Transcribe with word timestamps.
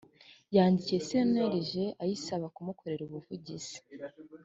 yandikiye 0.55 0.99
cnlg 1.07 1.71
ayisaba 2.03 2.45
kumukorera 2.55 3.01
ubuvugizi 3.05 3.77